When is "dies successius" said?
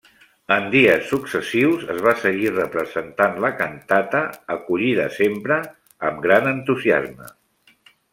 0.75-1.83